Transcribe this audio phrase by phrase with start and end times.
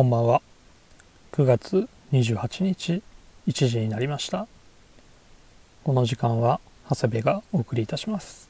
[0.00, 0.40] こんばんは。
[1.32, 3.02] 9月28日
[3.46, 4.46] 1時になりました。
[5.84, 8.48] この時間は長谷部がお送りいたします。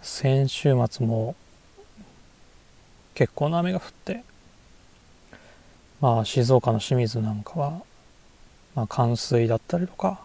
[0.00, 1.34] 先週末も
[3.16, 4.22] 結構な雨が降って
[6.00, 7.82] まあ静岡の清水なんかは、
[8.76, 10.20] まあ、冠水だったりとか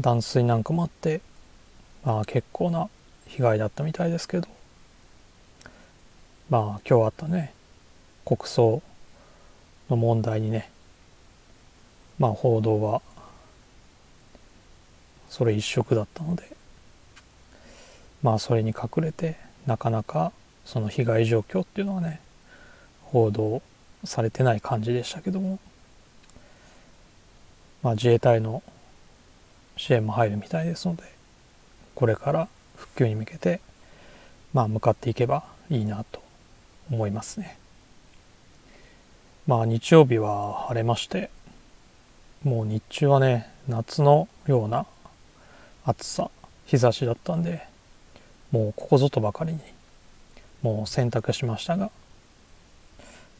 [0.00, 1.20] 断水なんかもあって
[2.02, 2.88] まあ結構な
[3.26, 4.61] 被害だったみたいですけど。
[6.52, 7.54] まあ今日あったね
[8.26, 8.82] 国葬
[9.88, 10.70] の問題にね
[12.18, 13.00] まあ報道は
[15.30, 16.54] それ一色だったので
[18.22, 20.30] まあそれに隠れてなかなか
[20.66, 22.20] その被害状況っていうのはね
[23.04, 23.62] 報道
[24.04, 25.58] されてない感じでしたけども
[27.82, 28.62] まあ自衛隊の
[29.78, 31.04] 支援も入るみたいですので
[31.94, 33.62] これから復旧に向けて
[34.52, 36.21] まあ向かっていけばいいなと
[36.90, 37.58] 思いますね。
[39.46, 41.30] まあ日曜日は晴れまして
[42.44, 44.86] もう日中はね夏のような
[45.84, 46.30] 暑さ
[46.66, 47.66] 日差しだったんで
[48.52, 49.60] もうここぞとばかりに
[50.62, 51.90] もう洗濯しましたが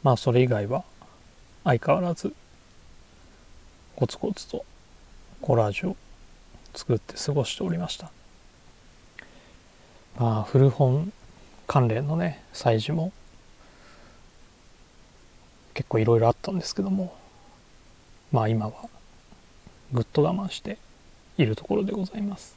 [0.03, 0.83] まあそれ以外は
[1.65, 2.35] 相変わらず
[3.95, 4.65] コツコツと
[5.41, 5.97] コラージュを
[6.75, 8.11] 作って過ごしておりました
[10.19, 11.13] まあ古本
[11.69, 13.13] 関連のね催事も
[15.75, 17.17] 結構いろいろあったんですけども
[18.31, 18.73] まあ今は
[19.93, 20.79] ぐっと我慢して
[21.39, 22.57] いるところでございます。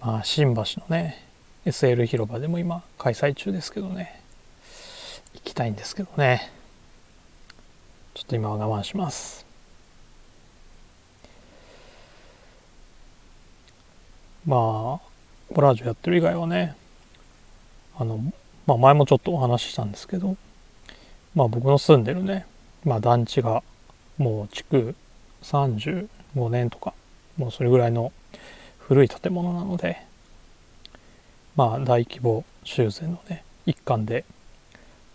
[0.00, 1.24] まあ新橋のね
[1.66, 4.20] SL 広場でも今開催中ですけどね
[5.34, 6.50] 行きたいんですけどね。
[8.14, 9.46] ちょっと今は我慢します。
[14.46, 16.76] まあコラージュやってる以外はね
[17.96, 18.18] あの、
[18.66, 20.36] まあ、前もちょっとお話ししたんですけど
[21.34, 22.46] まあ僕の住んでるね、
[22.84, 23.62] まあ、団地が
[24.18, 24.94] もう築
[25.42, 26.08] 35
[26.50, 26.92] 年とか
[27.36, 28.12] もうそれぐらいの
[28.78, 30.02] 古い建物なので
[31.56, 34.24] まあ大規模修繕のね一環で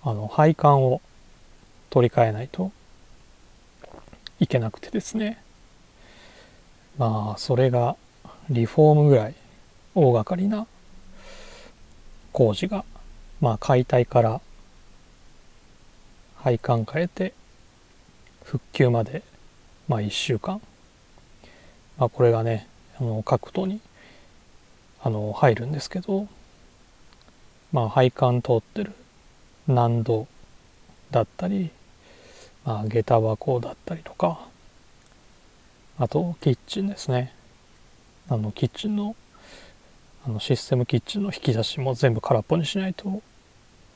[0.03, 1.01] あの配管を
[1.89, 2.71] 取り替えないと
[4.39, 5.41] いけなくてですね。
[6.97, 7.95] まあそれが
[8.49, 9.35] リフォームぐらい
[9.95, 10.67] 大掛かりな
[12.31, 12.85] 工事が
[13.41, 14.41] まあ解体から
[16.45, 17.33] 配管変えて
[18.43, 19.23] 復旧まで
[19.87, 20.61] まあ1週間、
[21.97, 22.67] まあ、これがね
[22.99, 23.81] あの各都に
[25.01, 26.27] あの入るんですけど
[27.71, 28.91] まあ配管通ってる
[29.67, 30.27] 難度
[31.09, 31.71] だったり、
[32.63, 34.39] まあ、下駄箱だったりとか
[35.97, 37.33] あとキッチンですね。
[38.29, 39.15] あのキッチンの
[40.27, 43.23] あのシステムキッチンの引き出しも全部空っぽにしないと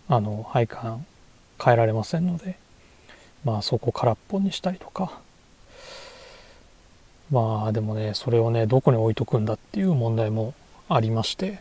[0.07, 1.05] あの配管
[1.61, 2.57] 変えられませんので
[3.43, 5.19] まあそこ空っぽにしたりとか。
[7.31, 10.55] まあでもねそれをねどこに置いとくんだっていう問題も
[10.87, 11.59] ありまして。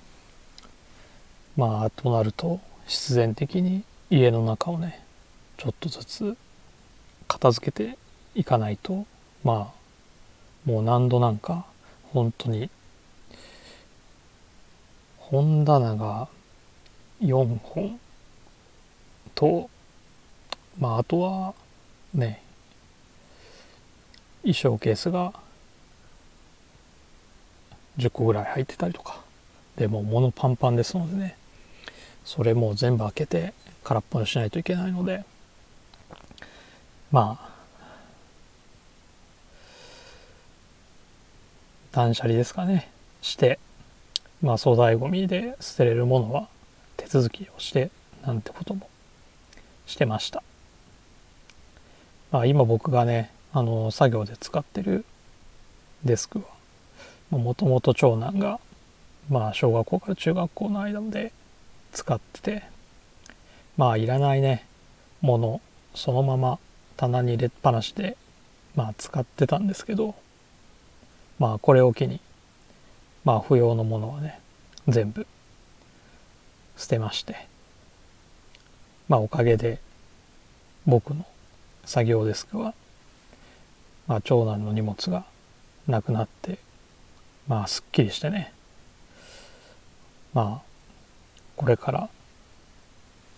[1.59, 5.05] まあとなると必然的に家の中をね
[5.57, 6.37] ちょっとずつ
[7.27, 7.99] 片付けて
[8.37, 9.07] いかないと
[9.43, 11.67] まあもう何度なんか
[12.13, 12.71] 本当に
[15.19, 16.29] 本棚が
[17.23, 17.99] 4本
[19.35, 19.69] と
[20.79, 21.55] まああとは
[22.15, 22.43] ね
[24.43, 25.33] 衣装ケースが
[27.99, 29.21] 10個ぐらい入ってたりとか。
[29.77, 31.37] でも物パンパンですのでね。
[32.25, 35.25] それも全部開けて空っぽにしないといけないので。
[37.11, 37.49] まあ
[41.93, 42.91] 断捨離ですかね。
[43.23, 43.59] して
[44.43, 46.49] まあ粗大ごみで捨てれるものは
[46.97, 47.91] 手続きをして
[48.25, 48.89] なんてことも
[49.87, 50.43] してました。
[52.31, 55.05] まあ、今僕がねあの作業で使ってる
[56.05, 56.41] デスク
[57.31, 58.61] はもともと長男が
[59.31, 61.33] まあ小学校から中学校の間で
[61.93, 62.63] 使ってて
[63.77, 64.67] まあいらないね
[65.21, 65.61] もの
[65.95, 66.59] そのまま
[66.97, 68.17] 棚に入れっぱなしで
[68.75, 70.15] まあ使ってたんですけど
[71.39, 72.21] まあこれを機に
[73.25, 74.41] まあ不要のものはね
[74.87, 75.27] 全部
[76.77, 77.37] 捨てまして
[79.09, 79.81] まあおかげで
[80.87, 81.27] 僕の
[81.89, 82.75] 作業デスクは、
[84.07, 85.25] まあ、長男の荷物が
[85.87, 86.59] なくなって
[87.49, 88.53] まあすっきりしてね。
[90.35, 90.63] まあ
[91.57, 92.11] これから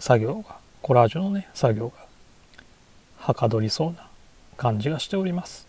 [0.01, 1.95] 作業がコラージュのね作業が
[3.19, 4.09] はかどりそうな
[4.57, 5.69] 感じがしております。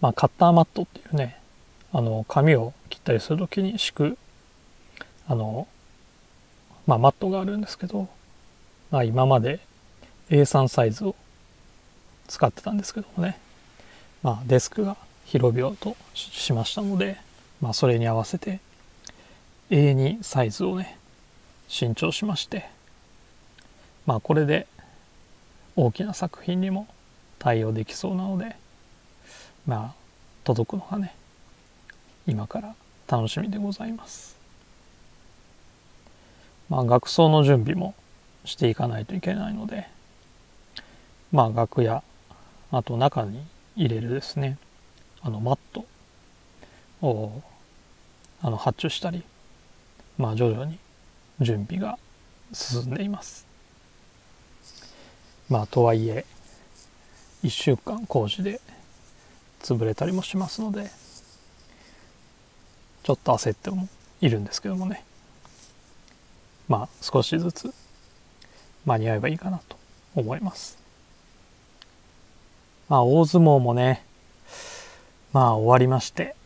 [0.00, 1.38] まあカッターマットっていうね
[1.92, 4.18] あの紙を切ったりする時に敷く
[5.28, 5.68] あの
[6.86, 8.08] まあ、マットがあるんですけど、
[8.90, 9.60] まあ、今まで
[10.30, 11.14] A3 サイズを
[12.28, 13.38] 使ってたんですけどもね、
[14.22, 17.18] まあ、デスクが広々としましたので、
[17.60, 18.60] まあ、それに合わせて
[19.70, 20.98] A2 サイズをね
[21.68, 22.68] 新調しまして
[24.06, 24.66] まあこれで
[25.76, 26.86] 大きな作品にも
[27.38, 28.56] 対応できそうなので
[29.66, 29.94] まあ
[30.44, 31.14] 届くのがね
[32.26, 32.74] 今から
[33.08, 34.36] 楽しみでございます。
[36.70, 37.94] まあ学装の準備も
[38.44, 39.88] していかないといけないので
[41.34, 42.04] まあ楽屋
[42.70, 43.44] あと中に
[43.74, 44.56] 入れるですね。
[45.20, 45.84] あのマット。
[47.02, 47.42] を
[48.40, 49.24] あの発注したり
[50.16, 50.78] まあ徐々に
[51.40, 51.98] 準備が
[52.52, 53.48] 進んでいます。
[55.48, 56.24] まあとはいえ
[57.42, 58.60] 1週間工事で
[59.60, 60.88] 潰れたりもしますので
[63.02, 63.88] ちょっと焦っても
[64.20, 65.04] いるんですけどもね。
[66.68, 67.74] まあ少しずつ
[68.86, 69.76] 間に合えばいいかなと
[70.14, 70.83] 思います。
[72.94, 74.04] まあ大相撲もね
[75.32, 76.36] まあ終わりまして。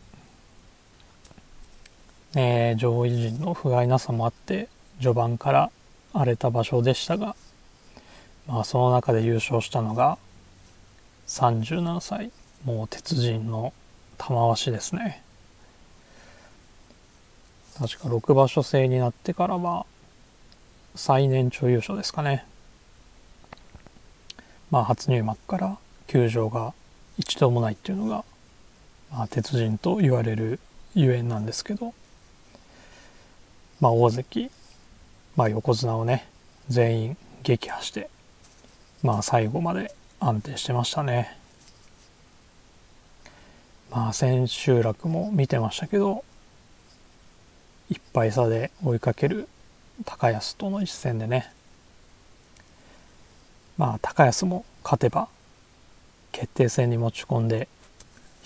[2.35, 4.67] えー、上位陣の不甲斐なさもあって
[4.99, 5.71] 序盤から
[6.11, 7.35] 荒れた場所でしたが、
[8.47, 10.17] まあ、その中で優勝したのが
[11.27, 12.31] 37歳
[12.65, 13.73] もう鉄人の
[14.17, 15.21] 玉鷲ですね。
[17.77, 19.85] 確か6場所制になってからは
[20.95, 22.43] 最年長優勝ですかね。
[24.71, 25.77] まあ初入幕から
[26.09, 26.73] 休場が
[27.17, 28.25] 一度もないっていうのが、
[29.11, 30.59] まあ、鉄人と言われる
[30.95, 31.93] ゆえんなんですけど
[33.79, 34.51] まあ、大関、
[35.37, 36.27] まあ、横綱をね
[36.67, 38.09] 全員撃破して、
[39.03, 41.37] まあ、最後まで安定してましたね。
[43.89, 46.23] まあ千秋楽も見てましたけど
[47.89, 49.47] 1敗差で追いかける
[50.05, 51.51] 高安との一戦でね
[53.77, 55.27] まあ高安も勝てば
[56.31, 57.67] 決定戦に持ち込んで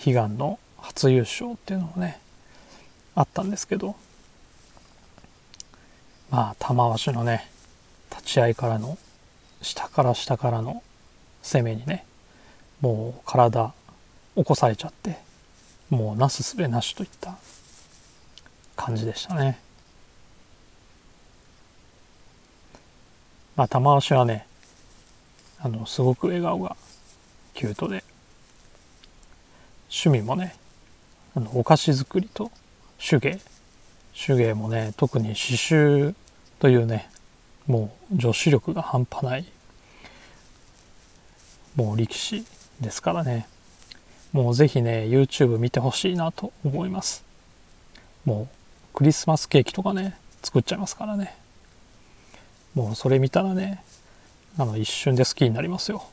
[0.04, 2.20] 悲願の初優勝っていうのもね
[3.14, 3.96] あったんですけど
[6.30, 7.48] まあ玉鷲のね
[8.10, 8.98] 立ち合いからの
[9.62, 10.82] 下から下からの
[11.42, 12.04] 攻めにね
[12.80, 13.72] もう体
[14.36, 15.18] 起こされちゃって
[15.90, 17.36] もうなすすべなしといった
[18.76, 19.60] 感じでしたね。
[23.56, 24.46] まあ玉鷲はね
[25.60, 26.76] あのすごく笑顔が
[27.54, 28.04] キュートで
[29.88, 30.54] 趣味もね
[31.34, 32.50] あのお菓子作りと
[32.98, 33.40] 手芸。
[34.14, 36.14] 手芸もね特に刺繍
[36.60, 37.10] というね
[37.66, 39.44] もう女子力が半端ない
[41.74, 42.44] もう力士
[42.80, 43.48] ですからね。
[44.32, 47.24] もうぜひね YouTube 見てほしいなと思います。
[48.24, 48.48] もう
[48.94, 51.36] クリスマスケーキとかね作っちゃいますからね。
[52.74, 53.82] もうそれ見たらね
[54.56, 56.06] あの一瞬で好きになりますよ。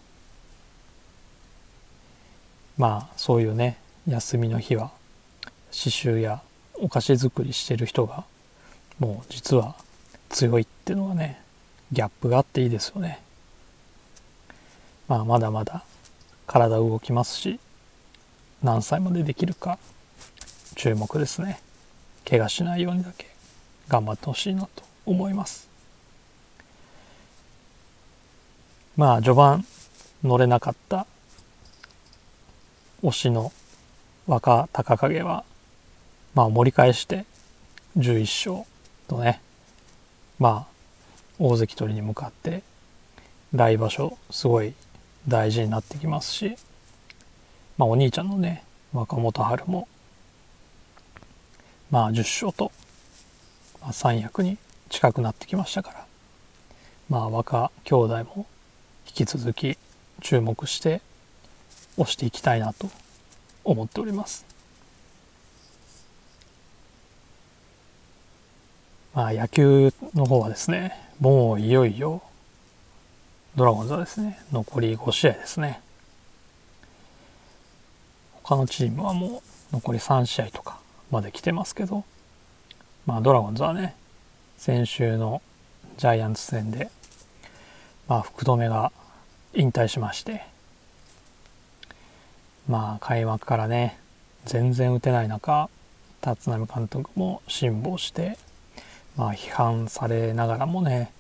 [2.77, 3.77] まあそういうね
[4.07, 4.91] 休みの日は
[5.71, 6.41] 刺繍や
[6.75, 8.25] お菓子作りしてる人が
[8.99, 9.75] もう実は
[10.29, 11.41] 強いっていうのはね
[11.91, 13.19] ギャップがあっていいですよね。
[15.07, 15.83] まあまだまだ
[16.47, 17.59] 体動きますし
[18.63, 19.77] 何歳までできるか
[20.75, 21.59] 注目ですね。
[22.27, 23.27] 怪我しないようにだけ
[23.87, 25.67] 頑張ってほしいなと思います。
[28.95, 29.65] まあ序盤
[30.23, 31.07] 乗れなかった
[33.03, 33.51] 推しの
[34.27, 35.43] 若隆景は
[36.35, 37.25] まあ盛り返して
[37.97, 38.67] 11勝
[39.07, 39.41] とね
[40.39, 40.71] まあ
[41.39, 42.61] 大関取りに向かって
[43.53, 44.73] 来場所すごい
[45.27, 46.55] 大事になってきますし、
[47.77, 49.87] まあ、お兄ちゃんのね若元春も
[51.89, 52.71] まあ10勝と、
[53.81, 54.57] まあ、三役に
[54.89, 56.05] 近くなってきましたから
[57.09, 58.45] まあ若兄弟も
[59.07, 59.77] 引き続き
[60.21, 61.01] 注目して
[62.01, 62.89] 押していきたいなと
[63.63, 64.45] 思っております。
[69.13, 72.23] まあ、野球の方はですね、もういよいよ、
[73.55, 75.81] ドラゴンズはですね、残り5試合ですね。
[78.41, 80.79] 他のチームはもう残り3試合とか
[81.11, 82.03] まで来てますけど、
[83.05, 83.95] まあ、ドラゴンズはね、
[84.57, 85.41] 先週の
[85.97, 86.89] ジャイアンツ戦で、
[88.07, 88.91] まあ、福留が
[89.53, 90.45] 引退しまして、
[92.67, 93.97] まあ、開幕からね、
[94.45, 95.69] 全然打てない中、
[96.25, 98.37] 立浪監督も辛抱して、
[99.17, 101.11] まあ批判されながらもね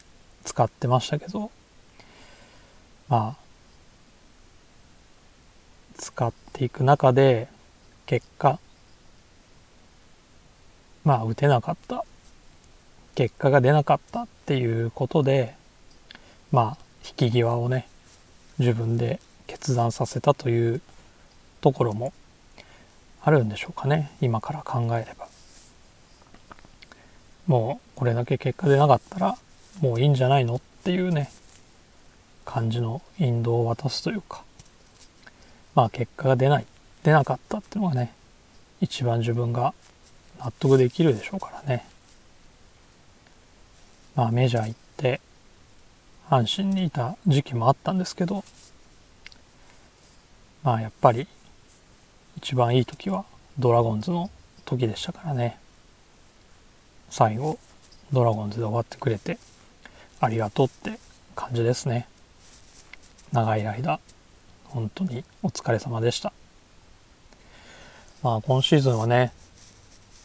[0.43, 1.51] 使ってましたけど
[3.09, 3.41] まあ
[5.97, 7.47] 使っていく中で
[8.05, 8.59] 結果
[11.03, 12.03] まあ打てなかった。
[13.13, 15.53] 結果が出なかったっていうことで
[16.51, 17.87] まあ引き際をね
[18.57, 20.81] 自分で決断させたという
[21.61, 22.13] ところも
[23.23, 24.11] あるんでしょうかね。
[24.19, 25.27] 今から考えれば。
[27.47, 29.37] もうこれだけ結果出なかったら
[29.79, 31.31] もういいんじゃないのっていうね。
[32.43, 34.43] 感じの引導を渡すというか。
[35.75, 36.65] まあ結果が出ない。
[37.03, 38.13] 出なかったっていうのがね
[38.79, 39.73] 一番自分が
[40.39, 41.85] 納得できるでしょうからね。
[44.15, 45.21] まあメジャー行って
[46.29, 48.43] 阪神にいた時期もあったんですけど
[50.63, 51.27] まあやっぱり
[52.43, 53.23] 一番いい時は
[53.59, 54.31] ドラゴンズの
[54.65, 55.59] 時でしたからね。
[57.11, 57.59] 最後
[58.11, 59.37] ドラゴンズで終わってくれて
[60.19, 60.99] ありがとうって
[61.35, 62.07] 感じですね。
[63.31, 63.99] 長い間
[64.65, 66.33] 本当にお疲れ様でした。
[68.23, 69.31] まあ今シーズンはね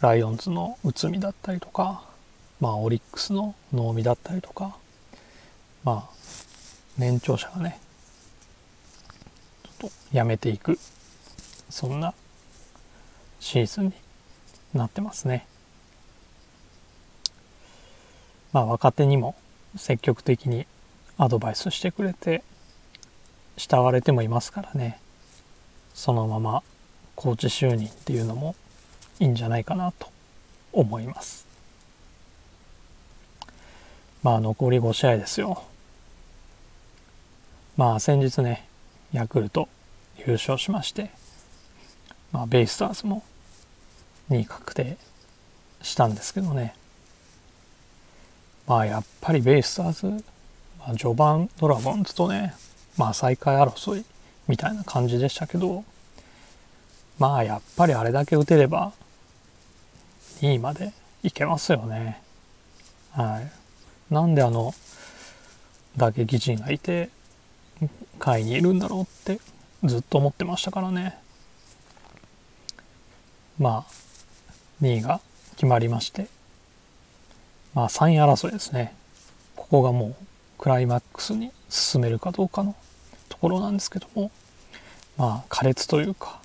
[0.00, 2.02] ライオンズの内海だったりとか
[2.60, 4.76] まあオリックスの能見だったりとか
[5.84, 6.10] まあ
[6.96, 7.78] 年長者がね
[9.64, 10.78] ちょっとやめていく
[11.70, 12.14] そんな
[13.40, 13.92] シーズンに
[14.74, 15.46] なってますね。
[18.52, 19.34] まあ若手にも
[19.76, 20.66] 積極的に
[21.18, 22.42] アドバイスしてくれて
[23.56, 24.98] 慕われてもいますからね。
[25.94, 26.62] そのまま
[27.14, 28.54] コーチ就任っていうのも
[29.18, 30.08] いいんじゃないかなと
[30.72, 31.46] 思います。
[34.22, 35.62] まあ残り5試合ですよ。
[37.76, 38.68] まあ先日ね
[39.12, 39.68] ヤクルト
[40.26, 41.10] 優勝しまして
[42.36, 43.22] まあベイスターズも
[44.28, 44.98] 2位確定
[45.80, 46.74] したんですけどね
[48.66, 50.24] まあやっぱりベイスターズ、
[50.78, 52.54] まあ、序盤ドラゴンズとね
[52.98, 54.04] まあ再開争い
[54.48, 55.82] みたいな感じでしたけど
[57.18, 58.92] まあやっぱりあれだけ打てれば
[60.42, 62.20] 2位までいけますよね。
[63.12, 64.12] はい。
[64.12, 64.74] なんであの
[65.96, 67.08] 打撃陣がいて
[68.18, 69.40] 下位にいるんだろうって
[69.84, 71.18] ずっと思ってましたからね。
[73.58, 73.92] まあ
[74.82, 75.20] 2位が
[75.52, 76.26] 決まりまして
[77.74, 78.94] まあ3位争いですね。
[79.54, 80.14] ここがもう
[80.58, 82.74] クライマックスに進めるかどうかの
[83.28, 84.30] ところなんですけども
[85.16, 86.40] まあ苛烈というか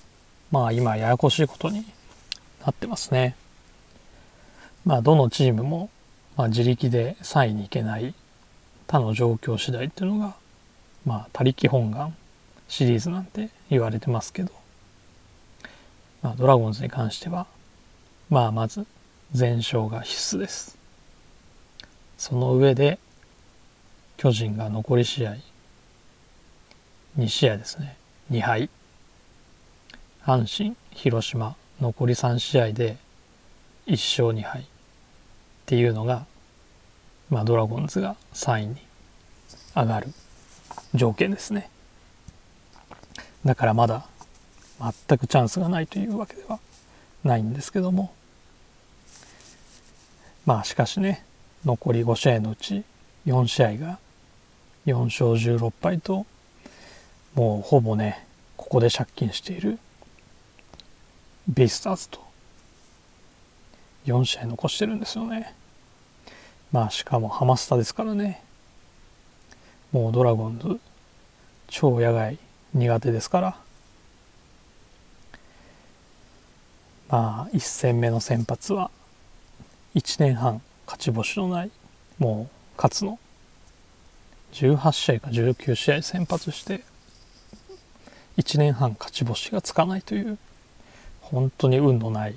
[0.51, 1.85] まあ今ややこしいことに
[2.65, 3.35] なってますね。
[4.85, 5.89] まあどのチームも、
[6.35, 8.13] まあ、自力で3位に行けない
[8.87, 10.35] 他の状況次第っていうのが
[11.05, 12.15] まあ他力本願
[12.67, 14.51] シリーズなんて言われてますけど、
[16.21, 17.47] まあ、ドラゴンズに関しては
[18.29, 18.85] まあまず
[19.31, 20.77] 全勝が必須です。
[22.17, 22.99] その上で
[24.17, 25.35] 巨人が残り試合
[27.17, 27.97] 2試合ですね。
[28.29, 28.69] 2敗。
[30.23, 32.97] 阪神広島残り3試合で
[33.87, 34.65] 1勝2敗っ
[35.65, 36.25] ていうのが、
[37.29, 38.75] まあ、ドラゴンズが3位に
[39.75, 40.07] 上がる
[40.93, 41.69] 条件ですね。
[43.43, 44.05] だからまだ
[44.81, 46.59] 全くチャンスがないというわけでは
[47.23, 48.13] ないんですけども。
[50.45, 51.23] まあしかしね
[51.65, 52.83] 残り5試合のうち
[53.27, 53.99] 4試合が
[54.87, 56.25] 4勝16敗と
[57.35, 58.25] もうほぼね
[58.57, 59.77] ここで借金している
[61.47, 62.19] ベイスターズと
[64.05, 65.53] 4試合残してるんですよね。
[66.71, 68.43] まあしかもハマスタですからね。
[69.91, 70.79] もうドラゴンズ
[71.67, 72.39] 超野外
[72.73, 73.60] 苦手ですから。
[77.11, 78.89] まあ1戦目の先発は
[79.95, 81.71] 1年半勝ち星のない
[82.17, 83.19] もう勝つの。
[84.53, 86.83] 18試合か19試合先発して
[88.37, 90.37] 1年半勝ち星がつかないという
[91.21, 92.35] 本当に運のない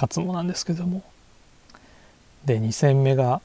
[0.00, 1.02] 勝野なんですけども。
[2.44, 3.40] で2戦目が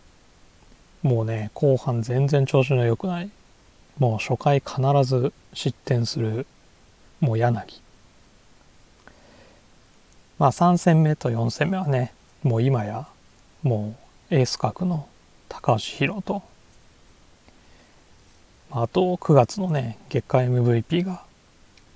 [1.02, 3.30] もうね後半全然調子の良くない
[3.98, 6.46] もう初回必ず失点する
[7.20, 7.82] もう柳。
[10.40, 12.14] まあ3戦目と4戦目はね
[12.44, 13.08] もう今や
[13.64, 13.96] も
[14.32, 15.08] うエース格の
[15.50, 16.44] 高橋宏と
[18.70, 21.24] あと9月のね月間 MVP が、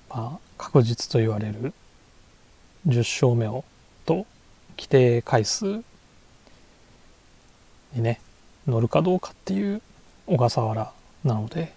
[0.08, 1.72] まあ、確実と言われる
[2.86, 3.64] 10勝目を
[4.06, 4.26] と
[4.76, 5.84] 規定回数
[7.92, 8.20] にね
[8.66, 9.82] 乗るかどうかっていう
[10.26, 10.92] 小笠原
[11.24, 11.74] なので、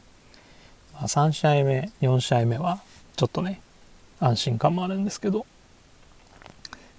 [0.94, 2.80] まあ、3試合目4試合目は
[3.16, 3.62] ちょっとね
[4.20, 5.46] 安心感もあるんですけど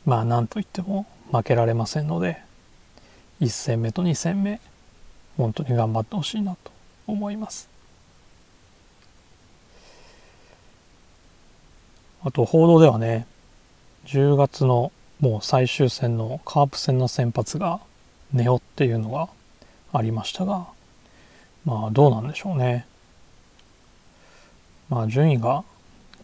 [0.06, 2.40] まあなんといっても負けられませんので
[3.40, 4.60] 1戦目と2戦目
[5.36, 6.72] 本当に頑張ってほしいなと
[7.06, 7.68] 思います。
[12.24, 13.26] あと報道ではね
[14.06, 17.80] 10月のもう最終戦のカープ戦の先発が
[18.32, 19.28] ネオっていうのが
[19.92, 20.66] ありましたが
[21.64, 22.86] まあどうなんでしょうね
[24.88, 25.62] まあ順位が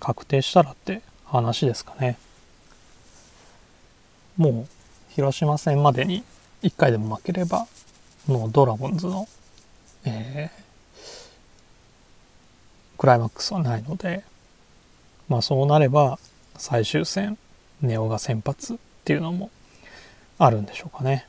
[0.01, 2.19] 確定したらって話ですかね
[4.37, 4.67] もう
[5.11, 6.25] 広島戦までに
[6.63, 7.67] 1回でも負ければ
[8.27, 9.29] もうドラゴンズの、
[10.05, 14.25] えー、クライマックスはないので
[15.29, 16.19] まあそうなれば
[16.57, 17.37] 最終戦
[17.81, 19.51] ネオが先発っていうのも
[20.39, 21.27] あるんでしょうかね。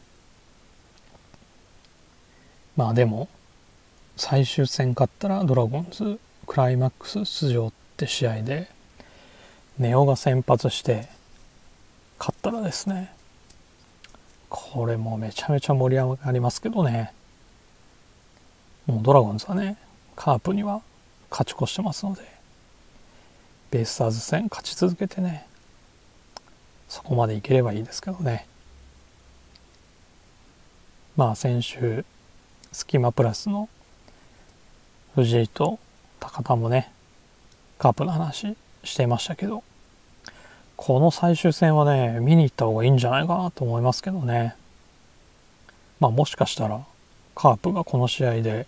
[2.75, 3.27] まあでも
[4.15, 8.69] 最終戦勝ったらドラゴンズクライマックス出場って試合で
[9.79, 11.07] ネオが先発して
[12.49, 13.09] ったらですね
[14.49, 17.11] これもめちゃめちゃ盛り上がりますけどね。
[18.85, 19.77] もうドラゴンズはね
[20.15, 20.81] カープには
[21.31, 22.21] 勝ち越してますので
[23.71, 25.47] ベイスターズ戦勝ち続けてね
[26.89, 28.45] そこまでいければいいですけどね。
[31.15, 32.05] まあ先週
[32.73, 33.69] スキマプラスの
[35.15, 35.79] 藤井と
[36.19, 36.91] 高田もね
[37.79, 39.63] カープの話していましたけど
[40.85, 44.53] この最終戦はね見に行った方がいいんじゃないかなと思いますけどね。
[46.01, 46.85] まあもしかしたら
[47.35, 48.67] カープがこの試合で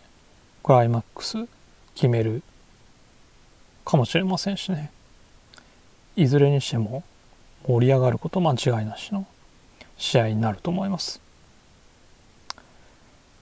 [0.63, 1.45] クライマックス
[1.93, 2.41] 決める
[3.83, 4.91] かもしれませんしね。
[6.15, 7.03] いずれにしても
[7.67, 9.27] 盛り上がること間違いなしの
[9.97, 11.19] 試合になると思います。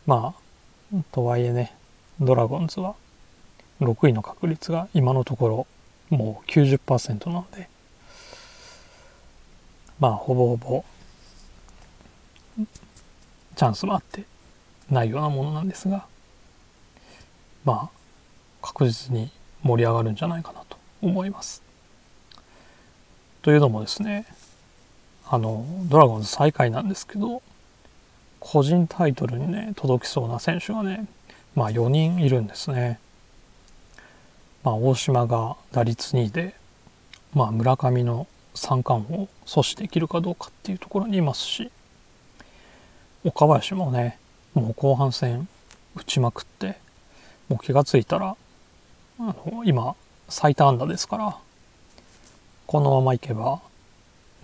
[0.07, 0.33] ま
[0.91, 1.75] あとはいえね
[2.19, 2.95] ドラゴンズは
[3.81, 5.67] 6位の確率が今のとこ
[6.09, 7.69] ろもう90%なので
[10.03, 10.83] まあほぼほぼ
[12.57, 14.25] チャンスもあって
[14.91, 16.05] ないようなものなんですが
[17.63, 17.89] まあ
[18.61, 19.31] 確実に
[19.61, 21.63] 盛り上がるんじゃないかなと思います。
[23.43, 24.25] というのもですね
[25.25, 27.41] あのドラゴンズ最下位なんですけど
[28.41, 31.05] 個人タイトルにね届きそうな選手がね
[31.55, 32.99] まあ4人いるんですね。
[34.65, 36.55] まあ、大島が打率2位で、
[37.33, 41.71] まあ、村上の三冠を阻止できるかどうかっていうところにいますし
[43.23, 44.17] 岡林もね
[44.53, 45.47] もう後半戦
[45.95, 46.77] 打ちまくって
[47.49, 48.35] もう気が付いたら
[49.19, 49.95] あの今
[50.29, 51.37] 最多安打ですから
[52.67, 53.61] このままいけば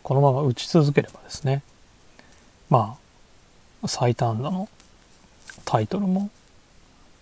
[0.03, 1.63] このまま打ち続ければですね
[2.69, 2.97] ま
[3.83, 4.69] あ最多安打の
[5.65, 6.29] タイトルも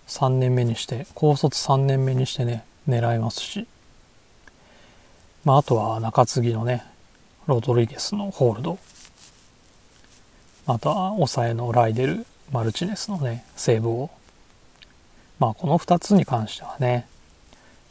[0.07, 3.67] 3年目にして高卒3年目にしてね狙えますし、
[5.47, 6.83] まあ、あとは中継ぎのね
[7.45, 8.77] ロドリゲスのホールド。
[10.65, 14.09] あとは抑えのライデルマルチネスのねセーブを。
[15.39, 17.07] まあこの2つに関してはね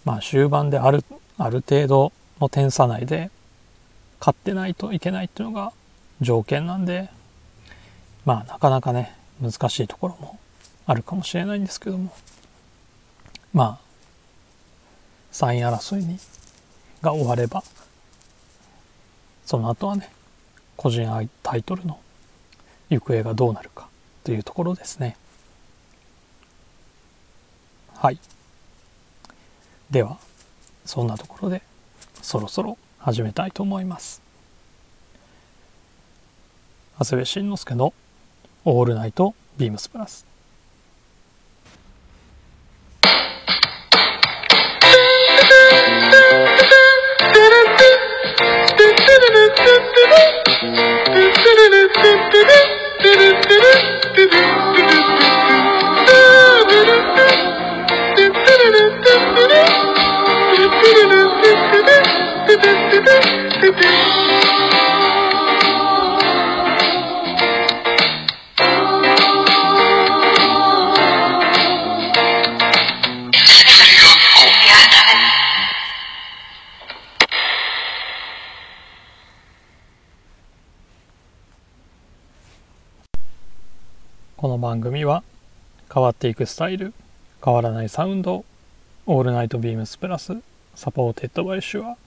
[0.04, 1.02] まあ終盤である
[1.38, 3.30] ある程度の点差内で
[4.20, 5.72] 勝ってないといけないっていうのが
[6.20, 7.08] 条件なんで
[8.26, 10.38] まあなかなかね難しいところも
[10.84, 12.12] あるかもしれないんですけども。
[13.54, 13.86] まあ
[15.32, 16.18] 3位争いに
[17.02, 17.62] が終われば
[19.44, 20.10] その後はね
[20.76, 21.06] 個人
[21.42, 21.98] タイトルの
[22.90, 23.88] 行方がどうなるか
[24.24, 25.16] というところですね。
[27.94, 28.18] はい。
[29.90, 30.18] では
[30.84, 31.62] そんなところで
[32.22, 34.20] そろそろ始めたいと思います。
[36.98, 37.92] 長谷部慎之介の
[38.64, 40.26] 「オールナイトビームスプラス」
[62.66, 62.72] こ
[84.48, 85.22] の番組は
[85.92, 86.92] 変わっていくスタイル
[87.44, 88.44] 変わらないサウンド
[89.06, 92.05] All Night BEAMS+ supported by Shure。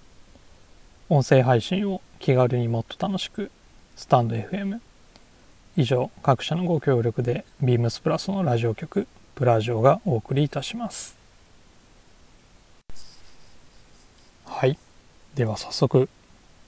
[1.09, 3.49] 音声配信を気軽にもっと楽しく。
[3.95, 4.79] stand.fm
[5.75, 11.17] 以上各社のご協力で BEAMS+のラジオ局プラジオがお送りいたします。
[14.45, 14.77] はい。
[15.35, 16.09] では早速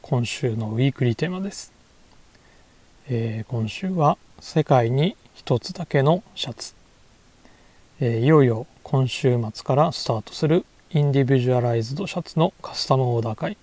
[0.01, 1.71] 今週のウィークリーテーマです、
[3.09, 6.73] えー、今週は世界に一つだけのシャツ、
[7.99, 13.57] えー、いよいよ今週末からスタートするインディビジュアライズドシャツのカスタムオーダー会。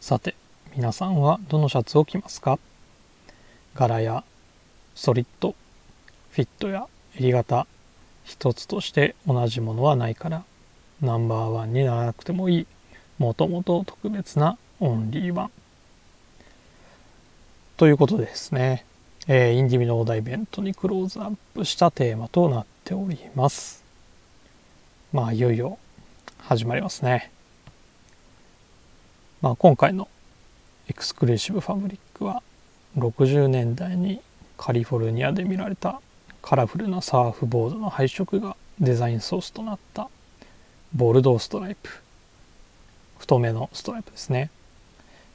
[0.00, 0.34] さて
[0.76, 2.58] 皆さんはどのシャツを着ますか？
[3.74, 4.24] 柄や
[4.94, 5.54] ストリット
[6.30, 7.66] フィットや襟型
[8.24, 10.44] 一つとして同じものはないから
[11.00, 12.66] ナンバーワンにならなくてもいい
[13.18, 15.50] もともと特別なオンリーワン。
[17.76, 18.84] ということでですね、
[19.26, 23.82] えー、インディミのお題イベントにクローズアップしたテーマとなっております。
[25.12, 25.78] まあいよいよ
[26.38, 27.32] 始まりますね。
[29.42, 30.08] まあ今回の
[30.88, 32.42] exclusive fabric は
[32.96, 34.20] 60年代に
[34.56, 36.00] カリフォルニアで見られた
[36.42, 40.08] カラフルなサーフボードの配色がデザインソースとなった
[40.94, 41.90] bold stripe。
[43.18, 44.10] 太めのストライプ。
[44.10, 44.50] ですね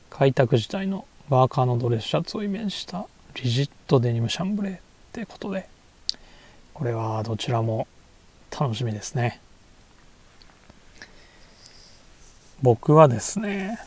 [0.09, 4.79] 開拓時代のワーカーのドレスシャツをイメージしたリジットデニムシャンブレーっ
[5.13, 5.67] てことで
[6.73, 7.87] これはどちらも
[8.49, 9.39] 楽しみですね。
[12.61, 13.79] 僕はですね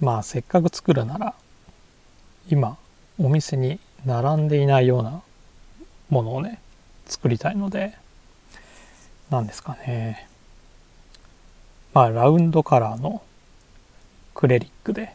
[0.00, 1.34] まあせっかく作るなら
[2.48, 2.78] 今
[3.18, 5.22] お店に並んでいないような
[6.08, 6.58] ものをね
[7.06, 7.94] 作りたいので
[9.30, 10.26] 何ですかね。
[11.92, 13.22] まあラウンドカラーの
[14.34, 15.14] クレリックで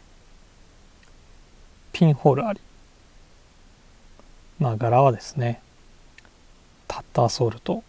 [1.92, 2.62] ピンホールあり。
[4.60, 5.62] まあ柄はですね
[6.88, 7.84] タッターソールと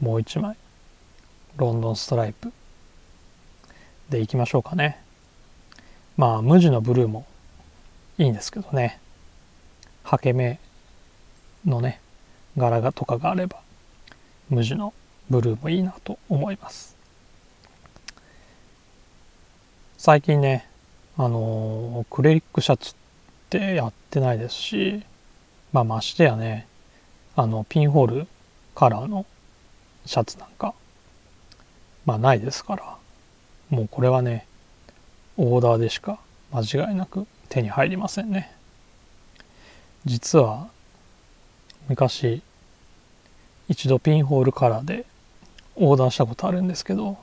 [0.00, 0.56] もう一枚
[1.56, 2.52] ロンドンストライプ
[4.08, 5.03] でいきましょうかね。
[6.16, 7.26] まあ無地のブルーも
[8.18, 9.00] いいんですけどね。
[10.04, 10.58] はけ目
[11.64, 12.00] のね
[12.56, 13.58] 柄がとかがあれば
[14.50, 14.92] 無地の
[15.30, 16.96] ブルーもいいなと思います。
[19.96, 20.68] 最近ね
[21.16, 22.94] あのー、クレリックシャツっ
[23.48, 25.02] てやってないですし
[25.72, 26.66] まあましてやね
[27.36, 28.26] あのピンホール
[28.74, 29.24] カラーの
[30.04, 30.74] シャツなんか
[32.04, 32.96] まあないですから
[33.70, 34.46] もうこれはね
[35.36, 36.18] オーダーでしか
[36.52, 38.52] 間違いなく手に入りませんね。
[40.04, 40.68] 実は
[41.88, 42.42] 昔
[43.68, 45.06] 一度ピンホールカラーで
[45.76, 47.16] オーダーしたことあるんですけど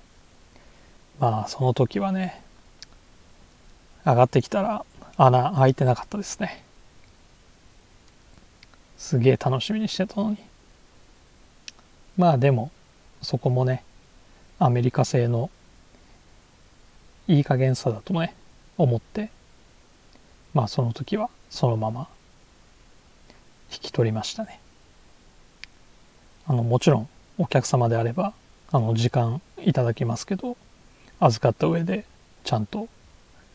[1.20, 2.42] まあその時はね
[4.06, 4.84] 上がってきたら
[5.18, 6.64] 穴開いてなかったですね。
[8.98, 10.38] すげえ楽しみにしてたのに。
[12.18, 12.72] まあでも
[13.22, 13.84] そこもね
[14.60, 15.50] アメリカ製の
[17.28, 18.36] いい加減さだとね
[18.78, 19.30] 思って
[20.54, 22.08] まあその時はそのまま
[23.72, 24.60] 引き取りましたね。
[26.48, 28.34] あのもちろんお客様であれば
[28.72, 30.58] あの時間いただきますけど
[31.20, 32.04] 預かった上で
[32.44, 32.88] ちゃんと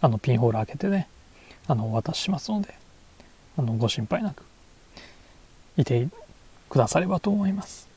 [0.00, 1.08] あのピンホール開けてね
[1.66, 2.74] あのお渡ししますので
[3.58, 4.44] あのご心配なく
[5.76, 6.08] いて
[6.70, 7.88] くださればと思います。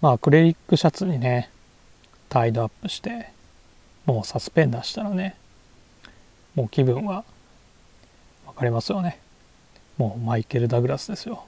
[0.00, 1.50] まあクレリックシャツにね
[2.30, 3.28] タイドアップして
[4.06, 5.36] もうサスペンダーしたらね
[6.54, 7.24] もう気分は
[8.46, 9.20] 分かりますよね。
[9.98, 11.44] もうマイケル・ダグラスですよ。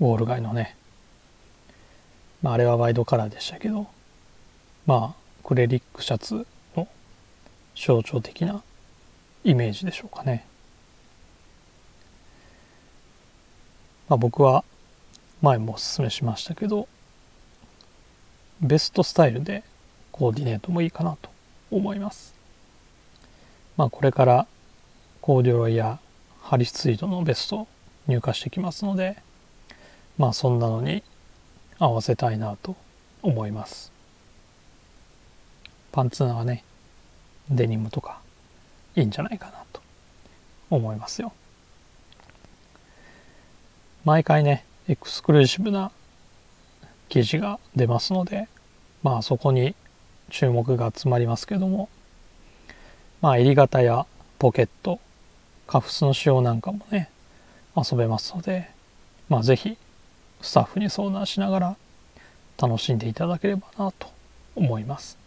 [0.00, 0.76] ウォール街のね、
[2.42, 3.86] まあ、あれはワイドカラーでしたけど
[4.84, 6.86] まあクレリックシャツの
[7.74, 8.62] 象徴的な
[9.42, 10.44] イメージでしょうかね、
[14.08, 14.64] まあ、僕は
[15.40, 16.88] 前もおすすめしましたけど
[18.60, 19.62] ベストスタイルで
[20.12, 21.30] コーディネートもいいかなと
[21.70, 22.34] 思います。
[23.76, 24.46] まあこれから
[25.20, 25.98] コーデュロイや
[26.40, 27.66] ハリスツイードのベスト
[28.06, 29.16] 入荷してきますので
[30.16, 31.02] まあそんなのに
[31.78, 32.76] 合わせたいなと
[33.22, 33.92] 思います。
[35.92, 36.62] パンツナはね
[37.50, 38.20] デニムとか
[38.94, 39.80] いいんじゃないかなと
[40.70, 41.32] 思いますよ。
[44.04, 45.90] 毎回ねエクスクルーシブな
[47.08, 48.48] 記事が出ますので
[49.02, 49.74] まあそこに
[50.30, 51.88] 注目が集まりますけども
[53.20, 54.06] まあ襟型や
[54.38, 55.00] ポケット
[55.66, 57.10] カフスの仕様なんかもね
[57.76, 58.70] 遊べますので
[59.28, 59.76] まあ是非
[60.40, 61.76] スタッフに相談しながら
[62.60, 64.08] 楽しんでいただければなと
[64.54, 65.18] 思います。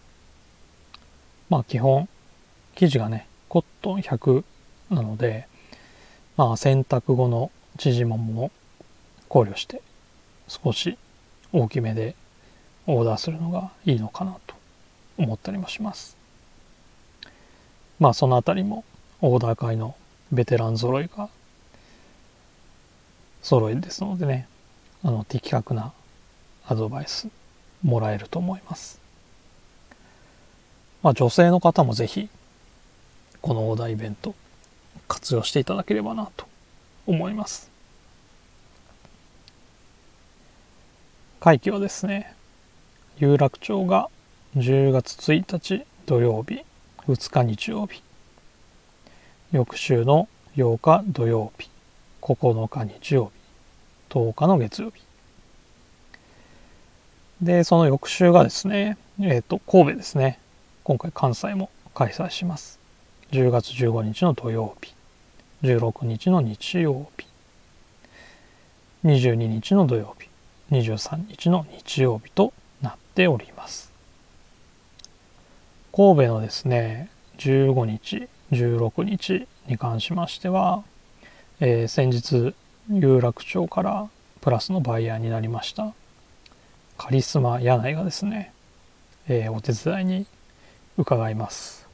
[1.50, 2.08] まあ基本
[2.76, 4.44] 生地がねコットン100
[4.90, 5.48] なので
[6.38, 8.52] まあ洗濯後の縮まも
[9.28, 9.82] 考慮して
[10.48, 10.98] 少し
[11.54, 12.16] 大きめで
[12.88, 14.56] オーダーするのがいいのかなと
[15.18, 16.18] 思ったりもします
[18.00, 18.84] まあその辺りも
[19.22, 19.96] オーダー会の
[20.32, 21.30] ベテラン揃いが
[23.42, 24.48] 揃いですのでね
[25.04, 25.94] あの的確な
[26.68, 27.28] アドバイス
[27.84, 29.00] もらえると思います。
[31.02, 32.28] まあ、女性の方もぜひ
[33.42, 34.36] このオーダーイベント
[35.08, 36.46] 活用していただければなと
[37.08, 37.72] 思います。
[41.40, 42.34] 会期はですね。
[43.18, 44.10] 有楽町が
[44.58, 46.66] 10月1日土曜日
[47.08, 48.04] 2日日曜日。
[49.54, 51.70] 翌週の8日土曜日
[52.22, 55.02] 9日日曜日10日の月曜日。
[57.42, 60.40] でその翌週がですねえっ、ー、と神戸ですね。
[60.84, 62.80] 今回関西も開催します。
[63.32, 64.94] 10月15日の土曜日
[65.64, 67.26] 16日の日曜日
[69.06, 70.29] 22日の土曜日。
[70.72, 73.92] 23日の日曜日となっております。
[75.92, 80.84] 神戸のですね15日16日に関しましては、
[81.60, 82.54] えー、先日
[82.90, 84.10] 有楽町から
[84.42, 85.94] プラスのバイヤーになりました
[86.98, 88.54] カリスマ柳井がですね、
[89.28, 90.26] えー、お手伝いに
[90.98, 91.88] 伺います。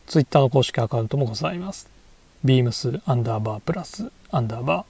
[0.05, 1.87] ツイッターの公式アカウントもございます。
[2.45, 4.85] beams アンダーバープラスアンダーバー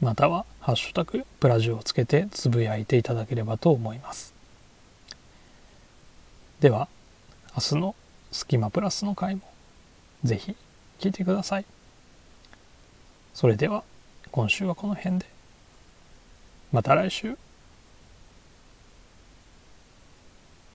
[0.00, 4.32] またはハッシュタグプラジオをつけてつぶやいていただければと思います。
[6.60, 6.88] では
[7.56, 7.94] 明日の
[8.30, 9.42] スキマプラスの回も
[10.22, 10.54] ぜひ
[11.00, 11.64] 聞いてください。
[13.34, 13.82] それでは
[14.30, 15.26] 今週はこの辺で
[16.70, 17.36] また来週。